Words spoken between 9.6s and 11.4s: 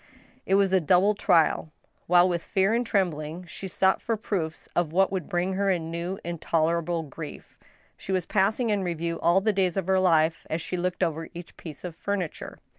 of her life as she looked over